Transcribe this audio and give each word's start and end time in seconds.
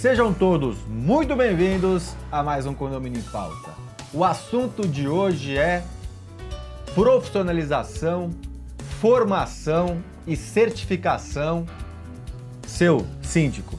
Sejam 0.00 0.32
todos 0.32 0.76
muito 0.86 1.34
bem-vindos 1.34 2.14
a 2.30 2.42
mais 2.42 2.66
um 2.66 2.74
Condomínio 2.74 3.18
em 3.18 3.22
Pauta. 3.22 3.70
O 4.12 4.24
assunto 4.24 4.86
de 4.86 5.08
hoje 5.08 5.56
é 5.56 5.82
profissionalização, 6.94 8.30
formação 9.00 10.02
e 10.26 10.36
certificação 10.36 11.64
seu 12.66 13.06
síndico, 13.22 13.78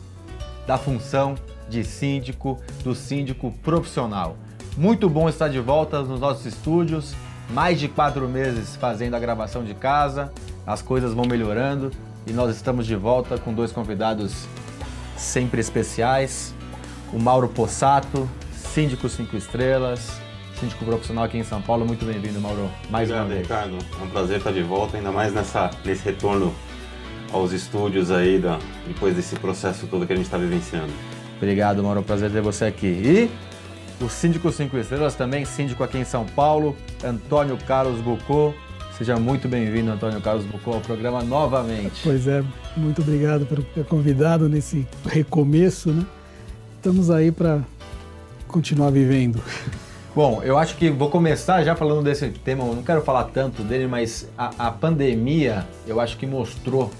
da 0.65 0.75
função 0.75 1.35
de 1.69 1.83
síndico, 1.83 2.59
do 2.83 2.95
síndico 2.95 3.51
profissional. 3.61 4.37
Muito 4.75 5.07
bom 5.07 5.29
estar 5.29 5.49
de 5.49 5.59
volta 5.59 6.01
nos 6.01 6.19
nossos 6.19 6.47
estúdios, 6.47 7.13
mais 7.51 7.79
de 7.79 7.87
quatro 7.87 8.27
meses 8.27 8.75
fazendo 8.75 9.13
a 9.13 9.19
gravação 9.19 9.63
de 9.63 9.75
casa, 9.75 10.33
as 10.65 10.81
coisas 10.81 11.13
vão 11.13 11.25
melhorando 11.25 11.91
e 12.25 12.33
nós 12.33 12.55
estamos 12.55 12.87
de 12.87 12.95
volta 12.95 13.37
com 13.37 13.53
dois 13.53 13.71
convidados 13.71 14.47
sempre 15.17 15.59
especiais. 15.59 16.53
O 17.11 17.19
Mauro 17.19 17.47
Possato, 17.47 18.29
síndico 18.53 19.09
5 19.09 19.35
estrelas, 19.35 20.21
síndico 20.59 20.85
profissional 20.85 21.23
aqui 21.23 21.37
em 21.37 21.43
São 21.43 21.61
Paulo. 21.61 21.85
Muito 21.85 22.05
bem-vindo, 22.05 22.39
Mauro. 22.39 22.69
Mais 22.89 23.09
Obrigado, 23.09 23.25
uma 23.25 23.33
vez. 23.33 23.41
Ricardo. 23.41 23.77
É 23.99 24.03
um 24.03 24.09
prazer 24.09 24.37
estar 24.37 24.51
de 24.51 24.61
volta, 24.61 24.97
ainda 24.97 25.11
mais 25.11 25.33
nessa, 25.33 25.71
nesse 25.83 26.03
retorno 26.05 26.53
aos 27.31 27.51
estúdios 27.51 28.11
aí, 28.11 28.39
da, 28.39 28.59
depois 28.87 29.15
desse 29.15 29.35
processo 29.35 29.87
todo 29.87 30.05
que 30.05 30.13
a 30.13 30.15
gente 30.15 30.25
está 30.25 30.37
vivenciando. 30.37 30.91
Obrigado, 31.37 31.83
Mauro. 31.83 32.03
Prazer 32.03 32.31
ter 32.31 32.41
você 32.41 32.65
aqui. 32.65 32.87
E 32.87 33.31
o 34.03 34.09
síndico 34.09 34.51
5 34.51 34.77
estrelas 34.77 35.15
também, 35.15 35.45
síndico 35.45 35.83
aqui 35.83 35.97
em 35.97 36.05
São 36.05 36.25
Paulo, 36.25 36.75
Antônio 37.03 37.57
Carlos 37.65 37.99
Bucô. 38.01 38.53
Seja 38.97 39.15
muito 39.17 39.47
bem-vindo, 39.47 39.91
Antônio 39.91 40.19
Carlos 40.19 40.43
Bucô, 40.43 40.73
ao 40.73 40.81
programa 40.81 41.21
novamente. 41.21 42.01
Pois 42.03 42.27
é, 42.27 42.43
muito 42.75 43.03
obrigado 43.03 43.45
por 43.45 43.63
ter 43.63 43.85
convidado 43.85 44.49
nesse 44.49 44.87
recomeço, 45.05 45.91
né? 45.91 46.03
Estamos 46.77 47.11
aí 47.11 47.31
para 47.31 47.61
continuar 48.47 48.89
vivendo. 48.89 49.39
Bom, 50.15 50.41
eu 50.41 50.57
acho 50.57 50.75
que 50.77 50.89
vou 50.89 51.11
começar 51.11 51.63
já 51.63 51.75
falando 51.75 52.03
desse 52.03 52.27
tema, 52.29 52.63
eu 52.63 52.73
não 52.73 52.81
quero 52.81 53.03
falar 53.03 53.25
tanto 53.25 53.61
dele, 53.61 53.85
mas 53.85 54.27
a, 54.35 54.67
a 54.67 54.71
pandemia 54.71 55.67
eu 55.85 56.01
acho 56.01 56.17
que 56.17 56.25
mostrou 56.25 56.91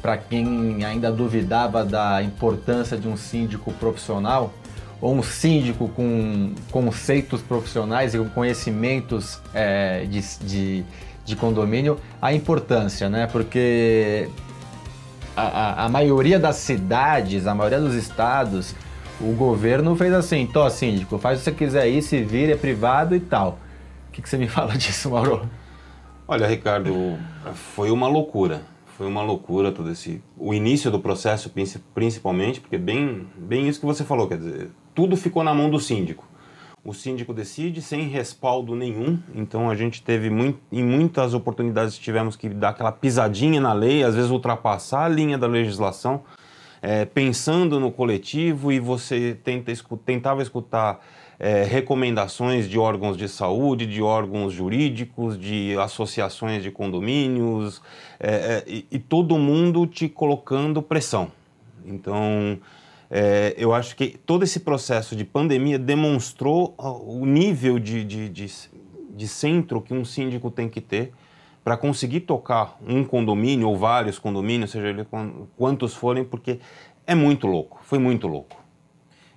para 0.00 0.16
quem 0.16 0.84
ainda 0.84 1.10
duvidava 1.10 1.84
da 1.84 2.22
importância 2.22 2.96
de 2.96 3.08
um 3.08 3.16
síndico 3.16 3.72
profissional 3.72 4.54
ou 5.00 5.12
um 5.12 5.24
síndico 5.24 5.88
com 5.88 6.52
conceitos 6.70 7.42
profissionais 7.42 8.14
e 8.14 8.18
com 8.18 8.28
conhecimentos 8.28 9.40
é, 9.52 10.04
de, 10.04 10.20
de 10.46 10.84
de 11.24 11.36
condomínio, 11.36 11.98
a 12.20 12.32
importância, 12.32 13.08
né? 13.08 13.26
Porque 13.26 14.28
a, 15.36 15.42
a, 15.42 15.84
a, 15.84 15.88
maioria 15.88 16.38
das 16.38 16.56
cidades, 16.56 17.46
a 17.46 17.54
maioria 17.54 17.80
dos 17.80 17.94
estados, 17.94 18.74
o 19.20 19.32
governo 19.32 19.94
fez 19.94 20.12
assim, 20.12 20.46
tô 20.46 20.68
síndico, 20.68 21.18
faz 21.18 21.38
o 21.38 21.40
que 21.40 21.44
você 21.44 21.52
quiser 21.52 21.82
aí, 21.82 22.02
se 22.02 22.22
vira, 22.22 22.52
é 22.52 22.56
privado 22.56 23.14
e 23.14 23.20
tal. 23.20 23.58
O 24.08 24.12
que, 24.12 24.20
que 24.20 24.28
você 24.28 24.36
me 24.36 24.48
fala 24.48 24.76
disso, 24.76 25.10
Mauro? 25.10 25.48
Olha, 26.26 26.46
Ricardo, 26.46 27.18
foi 27.74 27.90
uma 27.90 28.08
loucura. 28.08 28.62
Foi 28.96 29.06
uma 29.06 29.22
loucura 29.22 29.72
todo 29.72 29.90
esse... 29.90 30.22
O 30.36 30.52
início 30.52 30.90
do 30.90 31.00
processo, 31.00 31.50
principalmente, 31.94 32.60
porque 32.60 32.76
bem, 32.76 33.26
bem 33.36 33.66
isso 33.66 33.80
que 33.80 33.86
você 33.86 34.04
falou, 34.04 34.28
quer 34.28 34.36
dizer, 34.36 34.70
tudo 34.94 35.16
ficou 35.16 35.42
na 35.42 35.54
mão 35.54 35.70
do 35.70 35.80
síndico 35.80 36.24
o 36.84 36.92
síndico 36.92 37.32
decide 37.32 37.80
sem 37.80 38.08
respaldo 38.08 38.74
nenhum. 38.74 39.18
Então 39.34 39.70
a 39.70 39.74
gente 39.74 40.02
teve 40.02 40.28
muito, 40.28 40.58
em 40.70 40.82
muitas 40.82 41.32
oportunidades 41.32 41.96
tivemos 41.96 42.34
que 42.34 42.48
dar 42.48 42.70
aquela 42.70 42.90
pisadinha 42.90 43.60
na 43.60 43.72
lei, 43.72 44.02
às 44.02 44.14
vezes 44.14 44.30
ultrapassar 44.30 45.04
a 45.04 45.08
linha 45.08 45.38
da 45.38 45.46
legislação, 45.46 46.22
é, 46.80 47.04
pensando 47.04 47.78
no 47.78 47.92
coletivo 47.92 48.72
e 48.72 48.80
você 48.80 49.38
tenta, 49.44 49.72
tentava 50.04 50.42
escutar 50.42 51.00
é, 51.38 51.62
recomendações 51.62 52.68
de 52.68 52.78
órgãos 52.78 53.16
de 53.16 53.28
saúde, 53.28 53.86
de 53.86 54.02
órgãos 54.02 54.52
jurídicos, 54.52 55.38
de 55.38 55.76
associações 55.78 56.64
de 56.64 56.70
condomínios 56.72 57.80
é, 58.18 58.30
é 58.30 58.64
e, 58.66 58.86
e 58.90 58.98
todo 58.98 59.38
mundo 59.38 59.86
te 59.86 60.08
colocando 60.08 60.82
pressão. 60.82 61.30
Então 61.84 62.58
é, 63.14 63.54
eu 63.58 63.74
acho 63.74 63.94
que 63.94 64.16
todo 64.24 64.42
esse 64.42 64.60
processo 64.60 65.14
de 65.14 65.22
pandemia 65.22 65.78
demonstrou 65.78 66.74
o 66.78 67.26
nível 67.26 67.78
de, 67.78 68.02
de, 68.02 68.26
de, 68.30 68.50
de 69.10 69.28
centro 69.28 69.82
que 69.82 69.92
um 69.92 70.02
síndico 70.02 70.50
tem 70.50 70.66
que 70.66 70.80
ter 70.80 71.12
para 71.62 71.76
conseguir 71.76 72.20
tocar 72.20 72.78
um 72.88 73.04
condomínio 73.04 73.68
ou 73.68 73.76
vários 73.76 74.18
condomínios, 74.18 74.70
seja 74.70 74.88
ele 74.88 75.06
quantos 75.58 75.94
forem, 75.94 76.24
porque 76.24 76.58
é 77.06 77.14
muito 77.14 77.46
louco, 77.46 77.80
foi 77.82 77.98
muito 77.98 78.26
louco. 78.26 78.56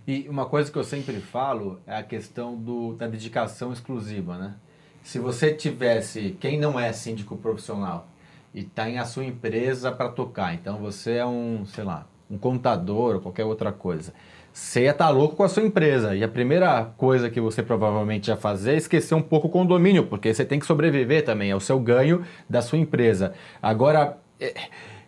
E 0.08 0.26
uma 0.30 0.46
coisa 0.46 0.72
que 0.72 0.78
eu 0.78 0.84
sempre 0.84 1.20
falo 1.20 1.82
é 1.86 1.98
a 1.98 2.04
questão 2.04 2.56
do, 2.56 2.94
da 2.94 3.08
dedicação 3.08 3.74
exclusiva, 3.74 4.38
né? 4.38 4.56
Se 5.04 5.20
você 5.20 5.54
tivesse, 5.54 6.38
quem 6.40 6.58
não 6.58 6.80
é 6.80 6.94
síndico 6.94 7.36
profissional 7.36 8.08
e 8.54 8.62
está 8.62 8.90
em 8.90 9.00
a 9.00 9.06
sua 9.06 9.26
empresa 9.26 9.92
para 9.92 10.08
tocar, 10.08 10.54
então 10.54 10.78
você 10.78 11.16
é 11.16 11.26
um, 11.26 11.66
sei 11.66 11.84
lá, 11.84 12.08
um 12.30 12.38
contador 12.38 13.16
ou 13.16 13.22
qualquer 13.22 13.46
outra 13.46 13.72
coisa. 13.72 14.14
Você 14.52 14.84
ia 14.84 14.92
estar 14.92 15.08
tá 15.08 15.12
louco 15.12 15.36
com 15.36 15.44
a 15.44 15.50
sua 15.50 15.64
empresa. 15.64 16.16
E 16.16 16.24
a 16.24 16.28
primeira 16.28 16.86
coisa 16.98 17.30
que 17.30 17.42
você 17.42 17.62
provavelmente 17.62 18.30
ia 18.30 18.38
fazer 18.38 18.74
é 18.74 18.78
esquecer 18.78 19.14
um 19.14 19.22
pouco 19.22 19.48
o 19.48 19.50
condomínio, 19.50 20.06
porque 20.08 20.34
você 20.34 20.46
tem 20.46 20.60
que 20.60 20.66
sobreviver 20.66 21.26
também, 21.26 21.52
é 21.52 21.56
o 21.56 21.60
seu 21.60 21.80
ganho 21.80 22.26
da 22.50 22.62
sua 22.62 22.78
empresa. 22.78 23.34
Agora, 23.62 24.18
é, 24.40 24.54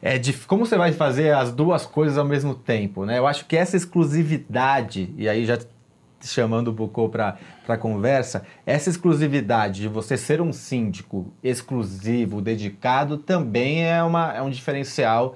é 0.01 0.17
de, 0.17 0.33
como 0.33 0.65
você 0.65 0.77
vai 0.77 0.91
fazer 0.91 1.33
as 1.33 1.51
duas 1.51 1.85
coisas 1.85 2.17
ao 2.17 2.25
mesmo 2.25 2.53
tempo? 2.53 3.05
Né? 3.05 3.17
Eu 3.17 3.25
acho 3.25 3.45
que 3.45 3.55
essa 3.55 3.77
exclusividade, 3.77 5.13
e 5.17 5.29
aí 5.29 5.45
já 5.45 5.57
chamando 6.19 6.69
o 6.69 6.73
Bucô 6.73 7.07
para 7.09 7.37
a 7.67 7.77
conversa, 7.77 8.43
essa 8.65 8.89
exclusividade 8.89 9.81
de 9.81 9.87
você 9.87 10.17
ser 10.17 10.41
um 10.41 10.51
síndico 10.51 11.31
exclusivo, 11.43 12.41
dedicado, 12.41 13.17
também 13.17 13.85
é, 13.85 14.03
uma, 14.03 14.33
é 14.33 14.41
um 14.41 14.49
diferencial 14.49 15.35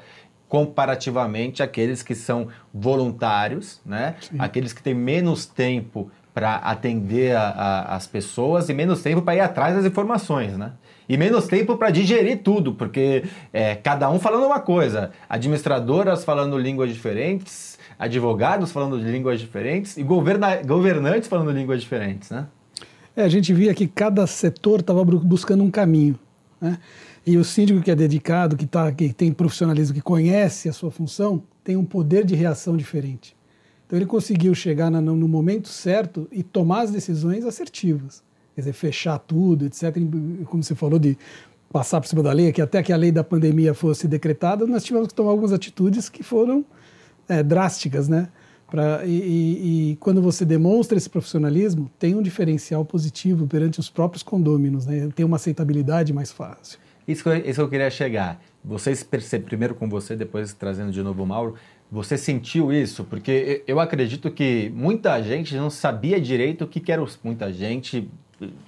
comparativamente 0.52 1.64
àqueles 1.64 2.04
que 2.04 2.14
são 2.14 2.50
voluntários, 2.74 3.80
né? 3.86 4.16
Aqueles 4.38 4.74
que 4.74 4.84
têm 4.84 4.94
menos 4.94 5.46
tempo 5.46 6.12
para 6.34 6.56
atender 6.56 7.34
a, 7.34 7.44
a, 7.52 7.96
as 7.96 8.06
pessoas 8.06 8.68
e 8.68 8.74
menos 8.74 9.02
tempo 9.02 9.22
para 9.22 9.36
ir 9.38 9.40
atrás 9.40 9.78
das 9.78 9.86
informações, 9.86 10.58
né? 10.58 10.74
E 11.08 11.16
menos 11.16 11.48
tempo 11.48 11.78
para 11.78 11.90
digerir 11.90 12.40
tudo, 12.44 12.74
porque 12.74 13.24
é, 13.54 13.76
cada 13.76 14.10
um 14.12 14.20
falando 14.20 14.46
uma 14.46 14.60
coisa, 14.60 15.12
administradoras 15.30 16.26
falando 16.26 16.58
línguas 16.58 16.92
diferentes, 16.94 17.80
advogados 17.98 18.74
falando 18.74 18.98
línguas 18.98 19.40
diferentes 19.40 19.96
e 19.96 20.04
governa 20.04 20.58
governantes 20.64 21.30
falando 21.30 21.52
línguas 21.52 21.80
diferentes, 21.82 22.30
né? 22.30 22.46
É, 23.16 23.24
a 23.24 23.30
gente 23.30 23.54
via 23.54 23.74
que 23.74 23.88
cada 23.88 24.28
setor 24.28 24.82
estava 24.82 25.06
buscando 25.06 25.64
um 25.64 25.72
caminho, 25.72 26.20
né? 26.60 26.78
E 27.26 27.38
o 27.38 27.44
síndico 27.44 27.82
que 27.82 27.92
é 27.92 27.96
dedicado, 27.96 28.58
que, 28.58 28.66
tá, 28.66 28.92
que 28.92 29.14
tem 29.14 29.32
profissionalismo, 29.32 29.94
que 29.94 30.02
conhece 30.02 30.68
a 30.68 30.74
sua 30.74 30.90
função, 30.90 31.44
tem 31.64 31.78
um 31.78 31.86
poder 31.86 32.26
de 32.26 32.34
reação 32.34 32.76
diferente. 32.76 33.36
Então 33.86 33.98
ele 34.00 34.06
conseguiu 34.06 34.56
chegar 34.56 34.90
na, 34.90 35.02
no 35.02 35.28
momento 35.28 35.68
certo 35.68 36.28
e 36.32 36.42
tomar 36.42 36.82
as 36.82 36.92
decisões 36.92 37.46
assertivas. 37.46 38.24
Quer 38.56 38.62
dizer, 38.62 38.74
fechar 38.74 39.20
tudo, 39.20 39.66
etc. 39.66 39.94
Como 40.46 40.64
você 40.64 40.74
falou 40.74 40.98
de 40.98 41.18
passar 41.72 42.02
por 42.02 42.08
cima 42.08 42.24
da 42.24 42.32
lei, 42.32 42.52
que 42.52 42.62
até 42.62 42.82
que 42.82 42.92
a 42.92 42.98
lei 42.98 43.12
da 43.12 43.24
pandemia 43.24 43.74
fosse 43.74 44.08
decretada, 44.08 44.66
nós 44.66 44.84
tivemos 44.84 45.08
que 45.08 45.14
tomar 45.14 45.32
algumas 45.32 45.54
atitudes 45.54 46.10
que 46.10 46.24
foram 46.24 46.66
é, 47.30 47.42
drásticas, 47.44 48.10
né? 48.10 48.30
Pra, 48.70 49.06
e, 49.06 49.12
e, 49.12 49.92
e, 49.92 49.96
quando 49.98 50.22
você 50.22 50.46
demonstra 50.46 50.98
esse 50.98 51.10
profissionalismo, 51.10 51.92
tem 52.00 52.16
um 52.16 52.22
diferencial 52.22 52.86
positivo 52.86 53.46
perante 53.46 53.82
os 53.82 53.90
próprios 53.90 54.24
condôminos, 54.24 54.86
né? 54.86 55.10
tem 55.14 55.26
uma 55.26 55.36
aceitabilidade 55.36 56.14
mais 56.14 56.32
fácil. 56.32 56.80
Isso 57.08 57.24
que, 57.24 57.30
eu, 57.30 57.36
isso 57.38 57.56
que 57.56 57.62
eu 57.62 57.70
queria 57.70 57.90
chegar. 57.90 58.42
Vocês 58.64 59.04
percebem, 59.04 59.48
primeiro 59.48 59.74
com 59.74 59.90
você, 59.90 60.16
depois 60.16 60.54
trazendo 60.54 60.92
de 60.92 61.02
novo 61.02 61.24
o 61.24 61.26
Mauro, 61.26 61.56
você 61.92 62.18
sentiu 62.18 62.72
isso? 62.72 63.04
Porque 63.04 63.64
eu 63.68 63.80
acredito 63.80 64.32
que 64.32 64.72
muita 64.74 65.22
gente 65.22 65.56
não 65.56 65.70
sabia 65.70 66.22
direito 66.22 66.64
o 66.64 66.68
que, 66.68 66.80
que 66.80 66.92
era 66.92 67.04
muita 67.24 67.52
gente 67.52 68.10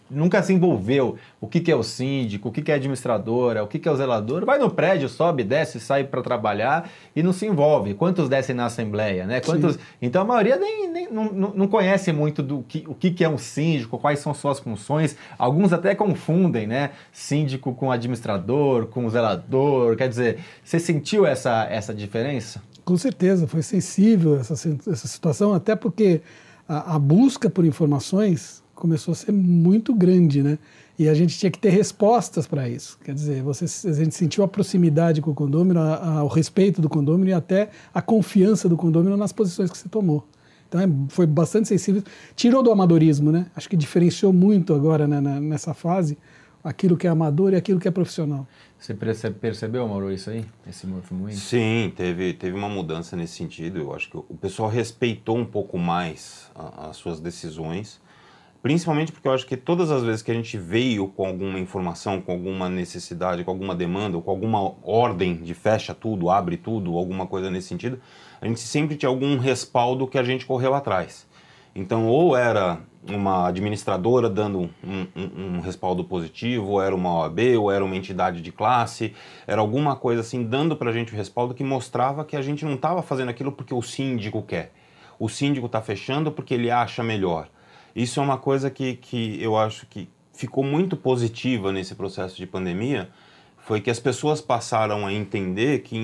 nunca 0.10 0.42
se 0.42 0.54
envolveu. 0.54 1.18
O 1.40 1.48
que, 1.48 1.60
que 1.60 1.72
é 1.72 1.76
o 1.76 1.84
síndico, 1.84 2.50
o 2.50 2.52
que, 2.52 2.62
que 2.62 2.72
é 2.72 2.76
administradora, 2.76 3.64
o 3.64 3.68
que, 3.68 3.80
que 3.80 3.88
é 3.88 3.92
o 3.92 3.96
zelador. 3.96 4.46
Vai 4.46 4.60
no 4.60 4.70
prédio, 4.70 5.10
sobe, 5.10 5.44
desce, 5.44 5.80
sai 5.80 6.04
para 6.04 6.22
trabalhar 6.22 6.90
e 7.16 7.24
não 7.24 7.34
se 7.34 7.46
envolve. 7.46 7.94
Quantos 7.94 8.30
descem 8.30 8.56
na 8.56 8.66
assembleia, 8.66 9.26
né? 9.26 9.42
Quantos... 9.42 9.78
Então 10.02 10.22
a 10.22 10.26
maioria 10.26 10.58
nem, 10.58 10.90
nem 10.90 11.12
não, 11.12 11.32
não 11.32 11.68
conhece 11.68 12.12
muito 12.12 12.42
do 12.42 12.64
que, 12.64 12.84
o 12.88 12.96
que, 12.96 13.12
que 13.12 13.24
é 13.24 13.30
um 13.30 13.38
síndico, 13.38 13.98
quais 13.98 14.20
são 14.20 14.34
suas 14.34 14.60
funções. 14.60 15.16
Alguns 15.38 15.74
até 15.74 15.94
confundem, 15.96 16.68
né? 16.68 16.92
Síndico 17.12 17.74
com 17.74 17.92
administrador, 17.92 18.88
com 18.88 19.10
zelador. 19.10 19.96
Quer 19.96 20.10
dizer, 20.10 20.40
você 20.64 20.80
sentiu 20.80 21.26
essa, 21.26 21.66
essa 21.70 21.94
diferença? 21.94 22.62
Com 22.86 22.98
certeza, 22.98 23.48
foi 23.48 23.62
sensível 23.62 24.38
essa, 24.38 24.54
essa 24.54 25.08
situação, 25.08 25.54
até 25.54 25.76
porque 25.76 26.22
a, 26.68 26.96
a 26.96 27.00
busca 27.00 27.50
por 27.50 27.66
informações 27.66 28.63
começou 28.84 29.14
a 29.14 29.16
ser 29.16 29.32
muito 29.32 29.96
grande, 29.96 30.44
né? 30.44 30.60
E 31.00 31.08
a 31.08 31.14
gente 31.14 31.40
tinha 31.40 31.50
que 31.50 31.58
ter 31.58 31.70
respostas 31.70 32.46
para 32.46 32.68
isso. 32.68 33.00
Quer 33.02 33.14
dizer, 33.14 33.42
você, 33.42 33.64
a 33.88 33.94
gente 33.94 34.14
sentiu 34.14 34.44
a 34.44 34.48
proximidade 34.48 35.22
com 35.22 35.32
o 35.32 35.34
condômino, 35.34 35.80
a, 35.80 36.18
a, 36.18 36.24
o 36.26 36.28
respeito 36.28 36.82
do 36.82 36.90
condômino 36.90 37.30
e 37.30 37.34
até 37.34 37.70
a 37.94 38.02
confiança 38.02 38.68
do 38.68 38.76
condômino 38.76 39.16
nas 39.16 39.32
posições 39.32 39.72
que 39.72 39.78
você 39.78 39.88
tomou. 39.88 40.28
Então 40.68 40.82
é, 40.82 40.90
foi 41.08 41.26
bastante 41.26 41.70
sensível. 41.70 42.04
Tirou 42.36 42.62
do 42.62 42.74
amadorismo, 42.74 43.32
né? 43.32 43.46
Acho 43.56 43.70
que 43.70 43.78
diferenciou 43.78 44.34
muito 44.34 44.74
agora 44.74 45.08
né, 45.08 45.22
nessa 45.40 45.74
fase 45.74 46.18
aquilo 46.62 46.98
que 46.98 47.08
é 47.08 47.10
amador 47.10 47.54
e 47.54 47.56
aquilo 47.56 47.80
que 47.80 47.88
é 47.88 47.92
profissional. 47.92 48.46
Você 48.78 48.94
percebeu, 48.94 49.88
Mauro, 49.88 50.12
isso 50.12 50.30
aí? 50.30 50.44
Esse 50.68 50.86
movimento? 50.86 51.38
Sim, 51.38 51.94
teve, 51.96 52.34
teve 52.34 52.58
uma 52.58 52.68
mudança 52.68 53.16
nesse 53.16 53.36
sentido. 53.36 53.80
Eu 53.80 53.96
acho 53.96 54.10
que 54.10 54.18
o 54.18 54.38
pessoal 54.42 54.70
respeitou 54.70 55.38
um 55.38 55.46
pouco 55.46 55.78
mais 55.78 56.52
a, 56.54 56.90
as 56.90 56.98
suas 56.98 57.22
decisões 57.22 58.02
Principalmente 58.64 59.12
porque 59.12 59.28
eu 59.28 59.34
acho 59.34 59.46
que 59.46 59.58
todas 59.58 59.92
as 59.92 60.04
vezes 60.04 60.22
que 60.22 60.32
a 60.32 60.34
gente 60.34 60.58
veio 60.58 61.10
com 61.10 61.28
alguma 61.28 61.60
informação, 61.60 62.22
com 62.22 62.32
alguma 62.32 62.70
necessidade, 62.70 63.44
com 63.44 63.52
alguma 63.52 63.76
demanda, 63.76 64.16
ou 64.16 64.24
com 64.24 64.32
alguma 64.32 64.76
ordem 64.82 65.36
de 65.36 65.54
fecha 65.54 65.94
tudo, 65.94 66.30
abre 66.30 66.56
tudo, 66.56 66.98
alguma 66.98 67.28
coisa 67.28 67.52
nesse 67.52 67.68
sentido, 67.68 68.00
a 68.40 68.48
gente 68.48 68.62
sempre 68.62 68.96
tinha 68.96 69.10
algum 69.10 69.38
respaldo 69.38 70.08
que 70.08 70.18
a 70.18 70.24
gente 70.24 70.46
correu 70.46 70.74
atrás. 70.74 71.28
Então, 71.76 72.08
ou 72.08 72.38
era 72.38 72.80
uma 73.06 73.50
administradora 73.50 74.30
dando 74.30 74.62
um, 74.62 74.70
um, 75.14 75.58
um, 75.58 75.60
respaldo 75.60 76.06
positivo, 76.06 76.70
ou 76.70 76.82
era 76.82 76.96
uma 76.96 77.14
OAB, 77.18 77.40
ou 77.60 77.70
era 77.70 77.84
uma 77.84 77.98
entidade 77.98 78.42
de 78.42 78.54
classe, 78.54 79.14
era 79.46 79.60
alguma 79.60 79.98
coisa 79.98 80.22
assim 80.22 80.42
dando 80.42 80.78
para 80.78 80.90
a 80.90 80.94
gente 80.94 81.14
o 81.14 81.18
respaldo 81.18 81.54
que 81.54 81.66
mostrava 81.66 82.24
que 82.24 82.38
a 82.38 82.42
gente 82.42 82.64
não 82.64 82.76
estava 82.76 83.02
fazendo 83.02 83.28
aquilo 83.28 83.52
porque 83.52 83.74
o 83.74 83.82
síndico 83.82 84.42
quer. 84.42 84.72
O 85.20 85.28
síndico 85.28 85.66
está 85.66 85.82
fechando 85.82 86.32
porque 86.32 86.54
ele 86.54 86.72
acha 86.72 87.04
melhor. 87.04 87.50
Isso 87.96 88.20
é 88.20 88.24
uma 88.24 88.38
coisa 88.38 88.70
que, 88.70 88.96
que 88.96 89.42
eu 89.42 89.58
acho 89.58 89.86
que 89.88 90.10
ficou 90.34 90.64
muito 90.64 90.98
positiva 90.98 91.72
nesse 91.72 91.96
processo 91.96 92.36
de 92.36 92.48
pandemia, 92.48 93.10
foi 93.60 93.80
que 93.80 93.90
as 93.90 94.00
pessoas 94.00 94.42
passaram 94.42 95.08
a 95.08 95.14
entender 95.14 95.84
que 95.84 95.98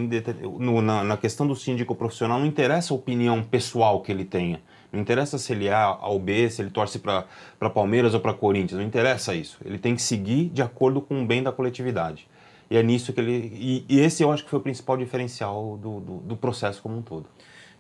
no, 0.60 0.82
na, 0.82 1.04
na, 1.04 1.18
questão 1.18 1.46
do 1.46 1.56
síndico 1.56 1.94
profissional 1.94 2.40
não 2.40 2.46
interessa 2.46 2.94
a 2.94 2.96
opinião 2.96 3.44
pessoal 3.44 4.02
que 4.02 4.12
ele 4.12 4.24
tenha. 4.24 4.62
Não 4.94 5.00
interessa 5.00 5.38
se 5.38 5.52
ele 5.52 5.68
é 5.68 5.74
A 5.74 6.08
ou 6.08 6.20
B, 6.20 6.50
se 6.50 6.62
ele 6.62 6.70
torce 6.70 7.00
para 7.00 7.70
Palmeiras 7.70 8.14
ou 8.14 8.20
para 8.22 8.34
Corinthians. 8.34 8.80
Não 8.80 8.88
interessa 8.88 9.36
isso. 9.36 9.58
Ele 9.64 9.78
tem 9.78 9.94
que 9.94 10.02
seguir 10.02 10.46
de 10.50 10.62
acordo 10.62 11.02
com 11.02 11.22
o 11.22 11.26
bem 11.26 11.44
da 11.44 11.52
coletividade. 11.52 12.28
E 12.72 12.78
é 12.78 12.82
nisso 12.82 13.12
que 13.12 13.20
ele. 13.20 13.52
E, 13.54 13.86
e 13.90 14.00
esse 14.00 14.24
eu 14.24 14.32
acho 14.32 14.44
que 14.44 14.50
foi 14.50 14.60
o 14.60 14.62
principal 14.62 14.96
diferencial 14.96 15.78
do, 15.78 16.00
do, 16.00 16.18
do 16.20 16.38
processo 16.38 16.82
como 16.82 16.98
um 16.98 17.02
todo. 17.02 17.28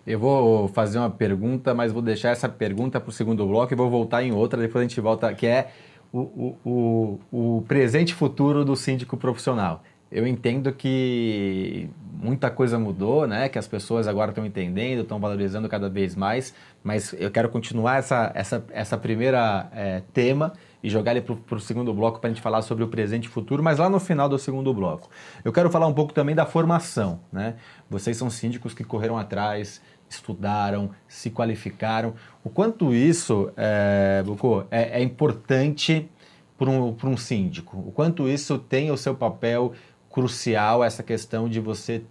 Eu 0.05 0.19
vou 0.19 0.67
fazer 0.69 0.97
uma 0.97 1.09
pergunta, 1.09 1.73
mas 1.73 1.91
vou 1.91 2.01
deixar 2.01 2.29
essa 2.29 2.49
pergunta 2.49 2.99
para 2.99 3.09
o 3.09 3.11
segundo 3.11 3.45
bloco 3.45 3.73
e 3.73 3.75
vou 3.75 3.89
voltar 3.89 4.23
em 4.23 4.31
outra, 4.31 4.59
depois 4.59 4.83
a 4.83 4.87
gente 4.87 4.99
volta, 4.99 5.33
que 5.33 5.45
é 5.45 5.71
o, 6.11 6.19
o, 6.19 7.19
o, 7.31 7.57
o 7.57 7.61
presente 7.63 8.09
e 8.09 8.15
futuro 8.15 8.65
do 8.65 8.75
síndico 8.75 9.17
profissional. 9.17 9.83
Eu 10.11 10.25
entendo 10.25 10.73
que 10.73 11.89
muita 12.21 12.49
coisa 12.49 12.77
mudou, 12.77 13.27
né? 13.27 13.47
Que 13.47 13.59
as 13.59 13.67
pessoas 13.67 14.07
agora 14.07 14.31
estão 14.31 14.45
entendendo, 14.45 15.01
estão 15.01 15.19
valorizando 15.19 15.69
cada 15.69 15.89
vez 15.89 16.15
mais, 16.15 16.53
mas 16.83 17.13
eu 17.13 17.31
quero 17.31 17.49
continuar 17.49 17.97
essa, 17.97 18.31
essa, 18.33 18.65
essa 18.71 18.97
primeira 18.97 19.69
é, 19.73 20.01
tema 20.13 20.53
e 20.81 20.89
jogar 20.89 21.11
ele 21.11 21.21
para 21.21 21.55
o 21.55 21.59
segundo 21.59 21.93
bloco 21.93 22.19
para 22.19 22.29
a 22.29 22.33
gente 22.33 22.41
falar 22.41 22.61
sobre 22.61 22.83
o 22.83 22.87
presente 22.87 23.25
e 23.25 23.29
futuro, 23.29 23.61
mas 23.61 23.77
lá 23.79 23.89
no 23.89 23.99
final 23.99 24.27
do 24.27 24.39
segundo 24.39 24.73
bloco. 24.73 25.09
Eu 25.43 25.51
quero 25.51 25.69
falar 25.69 25.87
um 25.87 25.93
pouco 25.93 26.13
também 26.13 26.33
da 26.33 26.45
formação, 26.45 27.19
né? 27.31 27.55
Vocês 27.89 28.17
são 28.17 28.29
síndicos 28.29 28.73
que 28.73 28.83
correram 28.83 29.17
atrás, 29.17 29.81
estudaram, 30.09 30.91
se 31.07 31.29
qualificaram. 31.29 32.15
O 32.43 32.49
quanto 32.49 32.93
isso, 32.93 33.51
é, 33.55 34.23
Bucô, 34.25 34.63
é, 34.71 34.99
é 34.99 35.03
importante 35.03 36.09
para 36.57 36.69
um, 36.69 36.95
um 37.03 37.17
síndico? 37.17 37.77
O 37.77 37.91
quanto 37.91 38.27
isso 38.27 38.57
tem 38.57 38.91
o 38.91 38.97
seu 38.97 39.15
papel 39.15 39.73
crucial, 40.09 40.83
essa 40.83 41.03
questão 41.03 41.47
de 41.47 41.59
você 41.59 42.03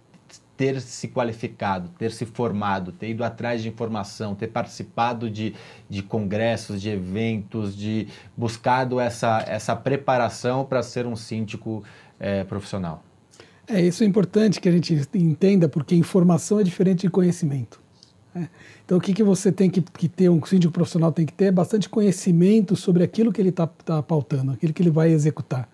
ter 0.59 0.81
se 0.81 1.07
qualificado, 1.07 1.89
ter 1.97 2.11
se 2.11 2.25
formado, 2.25 2.91
ter 2.91 3.11
ido 3.11 3.23
atrás 3.23 3.61
de 3.61 3.69
informação, 3.69 4.35
ter 4.35 4.47
participado 4.47 5.29
de, 5.29 5.53
de 5.89 6.03
congressos, 6.03 6.81
de 6.81 6.89
eventos, 6.89 7.73
de 7.73 8.09
buscado 8.35 8.99
essa, 8.99 9.41
essa 9.47 9.73
preparação 9.73 10.65
para 10.65 10.83
ser 10.83 11.05
um 11.05 11.15
síndico 11.15 11.81
é, 12.19 12.43
profissional? 12.43 13.01
É, 13.69 13.81
isso 13.81 14.03
é 14.03 14.05
importante 14.05 14.59
que 14.59 14.67
a 14.67 14.71
gente 14.71 14.93
entenda, 15.13 15.69
porque 15.69 15.95
informação 15.95 16.59
é 16.59 16.63
diferente 16.63 17.01
de 17.01 17.09
conhecimento. 17.09 17.79
É. 18.35 18.49
Então, 18.83 18.97
o 18.97 19.01
que, 19.01 19.13
que 19.13 19.23
você 19.23 19.53
tem 19.53 19.69
que, 19.69 19.81
que, 19.81 20.09
ter, 20.09 20.27
um 20.27 20.43
síndico 20.45 20.73
profissional 20.73 21.11
tem 21.11 21.25
que 21.25 21.31
ter 21.31 21.45
é 21.45 21.51
bastante 21.51 21.87
conhecimento 21.87 22.75
sobre 22.75 23.01
aquilo 23.01 23.31
que 23.31 23.41
ele 23.41 23.49
está 23.49 23.65
tá 23.65 24.03
pautando, 24.03 24.51
aquilo 24.51 24.73
que 24.73 24.81
ele 24.81 24.89
vai 24.89 25.09
executar. 25.11 25.69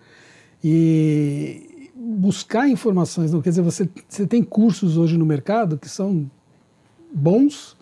E 0.62 1.65
buscar 1.98 2.68
informações, 2.68 3.32
não 3.32 3.40
quer 3.40 3.50
dizer, 3.50 3.62
você, 3.62 3.88
você 4.06 4.26
tem 4.26 4.42
cursos 4.42 4.98
hoje 4.98 5.16
no 5.16 5.24
mercado 5.24 5.78
que 5.78 5.88
são 5.88 6.30
bons 7.12 7.76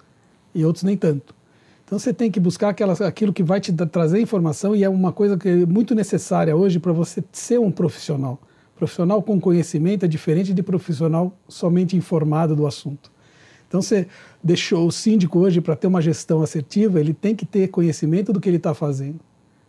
e 0.55 0.64
outros 0.64 0.84
nem 0.84 0.96
tanto. 0.96 1.34
Então, 1.84 1.99
você 1.99 2.14
tem 2.14 2.31
que 2.31 2.38
buscar 2.38 2.70
aquelas, 2.70 3.00
aquilo 3.00 3.32
que 3.32 3.43
vai 3.43 3.61
te 3.61 3.72
trazer 3.72 4.20
informação 4.20 4.75
e 4.75 4.84
é 4.84 4.88
uma 4.88 5.12
coisa 5.12 5.37
que 5.37 5.49
é 5.49 5.66
muito 5.66 5.94
necessária 5.94 6.55
hoje 6.56 6.78
para 6.78 6.93
você 6.93 7.22
ser 7.32 7.58
um 7.58 7.70
profissional. 7.70 8.38
Profissional 8.76 9.22
com 9.22 9.40
conhecimento 9.40 10.05
é 10.05 10.08
diferente 10.08 10.55
de 10.55 10.62
profissional 10.62 11.37
somente 11.49 11.96
informado 11.96 12.56
do 12.56 12.67
assunto. 12.67 13.12
Então, 13.69 13.82
você 13.82 14.06
deixou 14.43 14.87
o 14.87 14.93
síndico 14.93 15.40
hoje 15.40 15.60
para 15.60 15.75
ter 15.75 15.88
uma 15.88 16.00
gestão 16.00 16.40
assertiva, 16.43 17.00
ele 17.00 17.12
tem 17.12 17.34
que 17.34 17.44
ter 17.44 17.69
conhecimento 17.69 18.32
do 18.32 18.40
que 18.40 18.49
ele 18.49 18.56
está 18.56 18.72
fazendo. 18.72 19.19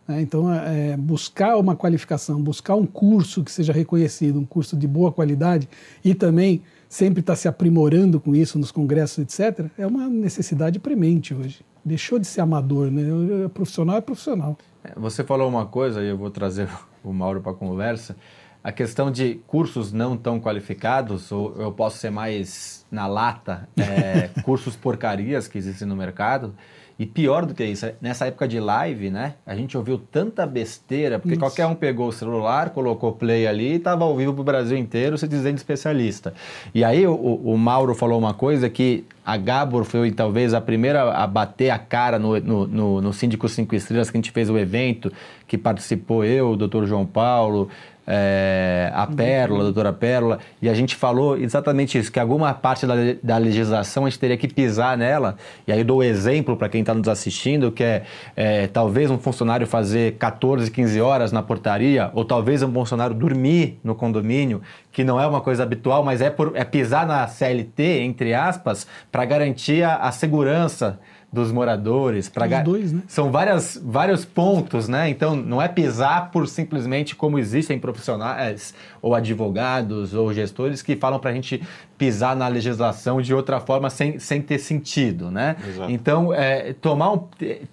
Né? 0.06 0.20
Então, 0.20 0.52
é, 0.52 0.90
é, 0.90 0.96
buscar 0.96 1.56
uma 1.56 1.74
qualificação, 1.74 2.40
buscar 2.40 2.74
um 2.74 2.86
curso 2.86 3.42
que 3.42 3.50
seja 3.50 3.72
reconhecido, 3.72 4.38
um 4.38 4.44
curso 4.44 4.76
de 4.76 4.86
boa 4.86 5.12
qualidade 5.12 5.68
e 6.04 6.14
também 6.14 6.62
sempre 6.88 7.20
estar 7.20 7.32
tá 7.32 7.36
se 7.36 7.48
aprimorando 7.48 8.20
com 8.20 8.34
isso 8.34 8.58
nos 8.58 8.70
congressos, 8.70 9.18
etc., 9.18 9.66
é 9.76 9.86
uma 9.86 10.08
necessidade 10.08 10.78
premente 10.78 11.34
hoje. 11.34 11.64
Deixou 11.84 12.18
de 12.18 12.26
ser 12.26 12.40
amador, 12.40 12.90
né? 12.90 13.02
O 13.44 13.48
profissional 13.48 13.96
é 13.96 14.00
profissional. 14.00 14.56
É, 14.82 14.92
você 14.96 15.22
falou 15.22 15.48
uma 15.48 15.66
coisa, 15.66 16.02
e 16.02 16.08
eu 16.08 16.16
vou 16.16 16.30
trazer 16.30 16.68
o 17.02 17.12
Mauro 17.12 17.40
para 17.40 17.52
a 17.52 17.54
conversa, 17.54 18.16
a 18.62 18.72
questão 18.72 19.12
de 19.12 19.36
cursos 19.46 19.92
não 19.92 20.16
tão 20.16 20.40
qualificados, 20.40 21.30
ou 21.30 21.54
eu 21.56 21.70
posso 21.70 21.98
ser 21.98 22.10
mais 22.10 22.84
na 22.90 23.06
lata, 23.06 23.68
é, 23.76 24.28
cursos 24.42 24.74
porcarias 24.74 25.46
que 25.46 25.56
existem 25.56 25.86
no 25.86 25.94
mercado. 25.94 26.52
E 26.98 27.04
pior 27.04 27.44
do 27.44 27.52
que 27.52 27.62
isso, 27.62 27.86
nessa 28.00 28.26
época 28.26 28.48
de 28.48 28.58
live, 28.58 29.10
né? 29.10 29.34
A 29.44 29.54
gente 29.54 29.76
ouviu 29.76 29.98
tanta 29.98 30.46
besteira, 30.46 31.18
porque 31.18 31.34
isso. 31.34 31.40
qualquer 31.40 31.66
um 31.66 31.74
pegou 31.74 32.08
o 32.08 32.12
celular, 32.12 32.70
colocou 32.70 33.12
play 33.12 33.46
ali 33.46 33.72
e 33.72 33.76
estava 33.76 34.04
ao 34.04 34.16
vivo 34.16 34.32
para 34.32 34.40
o 34.40 34.44
Brasil 34.44 34.78
inteiro 34.78 35.18
se 35.18 35.28
dizendo 35.28 35.56
especialista. 35.56 36.32
E 36.74 36.82
aí 36.82 37.06
o, 37.06 37.14
o, 37.14 37.58
Mauro 37.58 37.94
falou 37.94 38.18
uma 38.18 38.32
coisa 38.32 38.70
que 38.70 39.04
a 39.24 39.36
Gabor 39.36 39.84
foi 39.84 40.10
talvez 40.10 40.54
a 40.54 40.60
primeira 40.60 41.12
a 41.12 41.26
bater 41.26 41.68
a 41.68 41.78
cara 41.78 42.18
no, 42.18 42.40
no, 42.40 42.66
no, 42.66 43.00
no 43.02 43.12
Síndico 43.12 43.46
5 43.46 43.74
Estrelas 43.74 44.10
que 44.10 44.16
a 44.16 44.20
gente 44.20 44.30
fez 44.30 44.48
o 44.48 44.56
evento, 44.56 45.12
que 45.46 45.58
participou 45.58 46.24
eu, 46.24 46.52
o 46.52 46.56
doutor 46.56 46.86
João 46.86 47.04
Paulo, 47.04 47.68
é, 48.06 48.90
a 48.94 49.06
Pérola, 49.06 49.60
a 49.60 49.64
doutora 49.64 49.92
Pérola, 49.92 50.38
e 50.62 50.68
a 50.68 50.74
gente 50.74 50.94
falou 50.94 51.36
exatamente 51.36 51.98
isso, 51.98 52.12
que 52.12 52.20
alguma 52.20 52.54
parte 52.54 52.86
da, 52.86 52.94
da 53.22 53.36
legislação 53.36 54.06
a 54.06 54.08
gente 54.08 54.18
teria 54.18 54.36
que 54.36 54.46
pisar 54.46 54.96
nela, 54.96 55.36
e 55.66 55.72
aí 55.72 55.80
eu 55.80 55.84
dou 55.84 55.98
o 55.98 56.02
exemplo 56.02 56.56
para 56.56 56.68
quem 56.68 56.80
está 56.80 56.94
nos 56.94 57.08
assistindo, 57.08 57.72
que 57.72 57.82
é, 57.82 58.04
é, 58.36 58.66
talvez 58.68 59.10
um 59.10 59.18
funcionário 59.18 59.66
fazer 59.66 60.14
14, 60.14 60.70
15 60.70 61.00
horas 61.00 61.32
na 61.32 61.42
portaria, 61.42 62.10
ou 62.14 62.24
talvez 62.24 62.62
um 62.62 62.72
funcionário 62.72 63.14
dormir 63.14 63.78
no 63.82 63.94
condomínio, 63.94 64.62
que 64.92 65.02
não 65.02 65.20
é 65.20 65.26
uma 65.26 65.40
coisa 65.40 65.62
habitual, 65.62 66.04
mas 66.04 66.20
é, 66.20 66.30
por, 66.30 66.52
é 66.54 66.64
pisar 66.64 67.06
na 67.06 67.26
CLT, 67.26 68.00
entre 68.00 68.32
aspas, 68.34 68.86
para 69.10 69.24
garantir 69.24 69.82
a, 69.82 69.96
a 69.96 70.12
segurança 70.12 70.98
dos 71.36 71.52
moradores. 71.52 72.28
Pra 72.28 72.46
Os 72.60 72.64
dois, 72.64 72.92
né? 72.92 73.02
São 73.06 73.30
várias, 73.30 73.80
vários 73.84 74.24
pontos, 74.24 74.88
né? 74.88 75.08
Então, 75.10 75.36
não 75.36 75.60
é 75.60 75.68
pisar 75.68 76.30
por 76.30 76.48
simplesmente 76.48 77.14
como 77.14 77.38
existem 77.38 77.78
profissionais 77.78 78.74
ou 79.02 79.14
advogados 79.14 80.14
ou 80.14 80.32
gestores 80.32 80.80
que 80.82 80.96
falam 80.96 81.20
para 81.20 81.30
a 81.30 81.34
gente 81.34 81.62
pisar 81.98 82.36
na 82.36 82.48
legislação 82.48 83.20
de 83.20 83.34
outra 83.34 83.60
forma 83.60 83.88
sem, 83.90 84.18
sem 84.18 84.42
ter 84.42 84.58
sentido, 84.58 85.30
né? 85.30 85.56
Exato. 85.66 85.90
Então, 85.90 86.32
é, 86.32 86.72
tomar 86.74 87.12
um, 87.12 87.24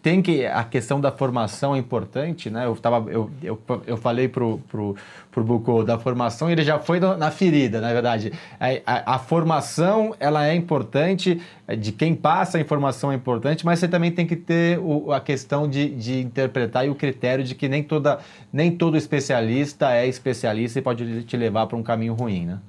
tem 0.01 0.21
que 0.21 0.45
a 0.45 0.63
questão 0.63 1.01
da 1.01 1.11
formação 1.11 1.75
é 1.75 1.77
importante, 1.77 2.49
né? 2.49 2.65
Eu 2.65 2.75
tava, 2.75 3.09
eu, 3.11 3.29
eu, 3.41 3.59
eu 3.85 3.97
falei 3.97 4.27
pro 4.27 4.53
pro, 4.69 4.95
pro 5.31 5.43
Bucô 5.43 5.83
da 5.83 5.97
formação, 5.97 6.49
ele 6.49 6.63
já 6.63 6.79
foi 6.79 6.99
na 6.99 7.31
ferida, 7.31 7.81
na 7.81 7.91
verdade. 7.91 8.31
A, 8.59 8.67
a, 8.85 9.15
a, 9.15 9.19
formação 9.19 10.15
ela 10.19 10.47
é 10.47 10.55
importante, 10.55 11.41
é, 11.67 11.75
de 11.75 11.91
quem 11.91 12.15
passa 12.15 12.57
a 12.57 12.61
informação 12.61 13.11
é 13.11 13.15
importante, 13.15 13.65
mas 13.65 13.79
você 13.79 13.87
também 13.87 14.11
tem 14.11 14.25
que 14.25 14.35
ter 14.35 14.79
o, 14.79 15.11
a 15.11 15.19
questão 15.19 15.67
de, 15.67 15.89
de 15.89 16.21
interpretar 16.21 16.85
e 16.85 16.89
o 16.89 16.95
critério 16.95 17.43
de 17.43 17.55
que 17.55 17.67
nem 17.67 17.83
toda 17.83 18.19
nem 18.51 18.71
todo 18.71 18.97
especialista 18.97 19.91
é 19.93 20.07
especialista 20.07 20.79
e 20.79 20.81
pode 20.81 21.23
te 21.23 21.37
levar 21.37 21.67
para 21.67 21.77
um 21.77 21.83
caminho 21.83 22.13
ruim, 22.13 22.45
né? 22.45 22.59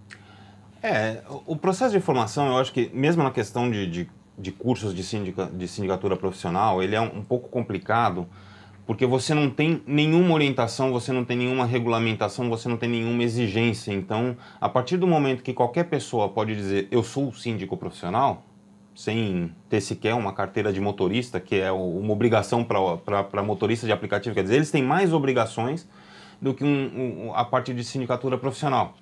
É, 0.87 1.23
o 1.47 1.57
processo 1.57 1.95
de 1.95 2.01
formação, 2.01 2.47
eu 2.47 2.59
acho 2.59 2.71
que 2.71 2.91
mesmo 2.93 3.23
na 3.23 3.31
questão 3.31 3.71
de, 3.71 3.87
de, 3.87 4.11
de 4.39 4.53
cursos 4.53 4.95
de, 4.95 5.03
sindica, 5.03 5.47
de 5.47 5.67
sindicatura 5.67 6.15
profissional, 6.15 6.83
ele 6.83 6.95
é 6.95 7.01
um, 7.01 7.21
um 7.21 7.25
pouco 7.25 7.49
complicado, 7.49 8.27
porque 8.87 9.07
você 9.07 9.33
não 9.33 9.49
tem 9.49 9.83
nenhuma 9.87 10.35
orientação, 10.35 10.93
você 10.93 11.11
não 11.11 11.25
tem 11.25 11.39
nenhuma 11.39 11.65
regulamentação, 11.65 12.51
você 12.51 12.69
não 12.69 12.77
tem 12.77 12.91
nenhuma 12.91 13.23
exigência. 13.23 13.95
Então, 13.95 14.37
a 14.61 14.69
partir 14.69 14.99
do 14.99 15.07
momento 15.07 15.43
que 15.43 15.55
qualquer 15.55 15.85
pessoa 15.85 16.29
pode 16.29 16.55
dizer 16.55 16.87
eu 16.91 17.03
sou 17.03 17.33
síndico 17.33 17.79
profissional, 17.79 18.45
sem 18.95 19.51
ter 19.71 19.81
sequer 19.81 20.13
uma 20.13 20.35
carteira 20.35 20.71
de 20.71 20.83
motorista, 20.83 21.41
que 21.41 21.57
é 21.57 21.73
uma 21.73 22.13
obrigação 22.13 22.63
para 22.63 23.43
motorista 23.43 23.87
de 23.87 23.93
aplicativo, 23.93 24.35
quer 24.35 24.43
dizer, 24.43 24.57
eles 24.57 24.71
têm 24.71 24.83
mais 24.83 25.15
obrigações 25.15 25.89
do 26.43 26.53
que 26.53 26.63
um, 26.63 27.29
um, 27.29 27.35
a 27.35 27.43
parte 27.43 27.73
de 27.73 27.83
sindicatura 27.83 28.37
profissional. 28.37 28.95